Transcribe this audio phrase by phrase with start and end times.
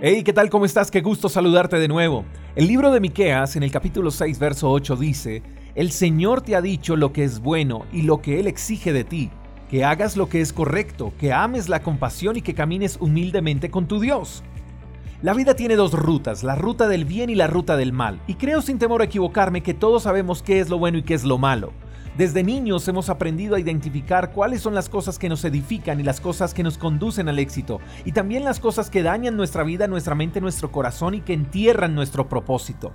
[0.00, 0.48] Hey, ¿qué tal?
[0.48, 0.92] ¿Cómo estás?
[0.92, 2.24] Qué gusto saludarte de nuevo.
[2.54, 5.42] El libro de Miqueas, en el capítulo 6, verso 8, dice:
[5.74, 9.02] El Señor te ha dicho lo que es bueno y lo que Él exige de
[9.02, 9.28] ti,
[9.68, 13.88] que hagas lo que es correcto, que ames la compasión y que camines humildemente con
[13.88, 14.44] tu Dios.
[15.20, 18.34] La vida tiene dos rutas, la ruta del bien y la ruta del mal, y
[18.34, 21.24] creo sin temor a equivocarme que todos sabemos qué es lo bueno y qué es
[21.24, 21.72] lo malo.
[22.18, 26.20] Desde niños hemos aprendido a identificar cuáles son las cosas que nos edifican y las
[26.20, 30.16] cosas que nos conducen al éxito, y también las cosas que dañan nuestra vida, nuestra
[30.16, 32.92] mente, nuestro corazón y que entierran nuestro propósito.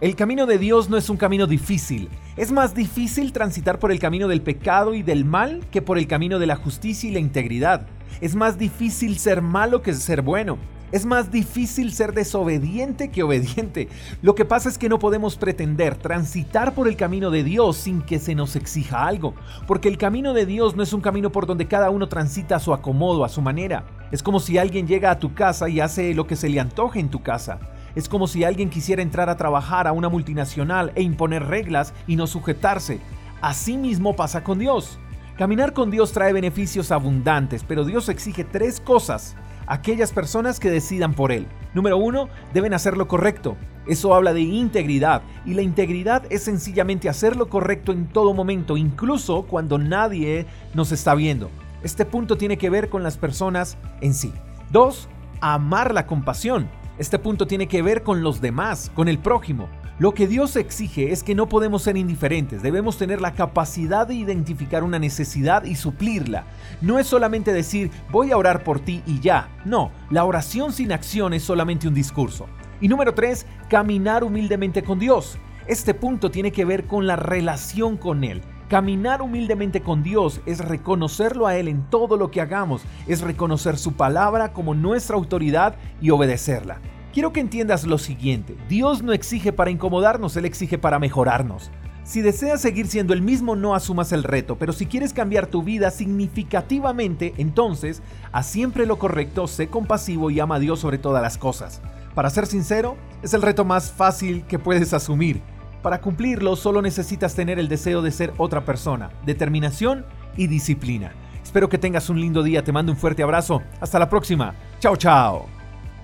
[0.00, 2.08] El camino de Dios no es un camino difícil.
[2.36, 6.08] Es más difícil transitar por el camino del pecado y del mal que por el
[6.08, 7.86] camino de la justicia y la integridad.
[8.20, 10.58] Es más difícil ser malo que ser bueno.
[10.94, 13.88] Es más difícil ser desobediente que obediente.
[14.22, 18.00] Lo que pasa es que no podemos pretender transitar por el camino de Dios sin
[18.00, 19.34] que se nos exija algo,
[19.66, 22.60] porque el camino de Dios no es un camino por donde cada uno transita a
[22.60, 23.82] su acomodo, a su manera.
[24.12, 27.00] Es como si alguien llega a tu casa y hace lo que se le antoje
[27.00, 27.58] en tu casa.
[27.96, 32.14] Es como si alguien quisiera entrar a trabajar a una multinacional e imponer reglas y
[32.14, 33.00] no sujetarse.
[33.40, 35.00] Así mismo pasa con Dios.
[35.36, 39.34] Caminar con Dios trae beneficios abundantes, pero Dios exige tres cosas
[39.66, 41.46] aquellas personas que decidan por Él.
[41.74, 43.56] Número uno, deben hacer lo correcto.
[43.86, 48.76] Eso habla de integridad y la integridad es sencillamente hacer lo correcto en todo momento,
[48.76, 51.50] incluso cuando nadie nos está viendo.
[51.82, 54.32] Este punto tiene que ver con las personas en sí.
[54.70, 55.08] Dos,
[55.40, 56.68] amar la compasión.
[56.96, 59.68] Este punto tiene que ver con los demás, con el prójimo.
[60.00, 64.14] Lo que Dios exige es que no podemos ser indiferentes, debemos tener la capacidad de
[64.16, 66.46] identificar una necesidad y suplirla.
[66.80, 70.90] No es solamente decir voy a orar por ti y ya, no, la oración sin
[70.90, 72.48] acción es solamente un discurso.
[72.80, 75.38] Y número tres, caminar humildemente con Dios.
[75.68, 78.42] Este punto tiene que ver con la relación con Él.
[78.68, 83.78] Caminar humildemente con Dios es reconocerlo a Él en todo lo que hagamos, es reconocer
[83.78, 86.80] su palabra como nuestra autoridad y obedecerla.
[87.14, 91.70] Quiero que entiendas lo siguiente, Dios no exige para incomodarnos, Él exige para mejorarnos.
[92.02, 95.62] Si deseas seguir siendo el mismo, no asumas el reto, pero si quieres cambiar tu
[95.62, 101.22] vida significativamente, entonces, haz siempre lo correcto, sé compasivo y ama a Dios sobre todas
[101.22, 101.80] las cosas.
[102.16, 105.40] Para ser sincero, es el reto más fácil que puedes asumir.
[105.82, 110.04] Para cumplirlo, solo necesitas tener el deseo de ser otra persona, determinación
[110.36, 111.12] y disciplina.
[111.44, 113.62] Espero que tengas un lindo día, te mando un fuerte abrazo.
[113.80, 114.56] Hasta la próxima.
[114.80, 115.53] Chao, chao.